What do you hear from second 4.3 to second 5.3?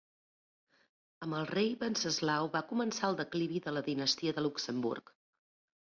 de Luxemburg.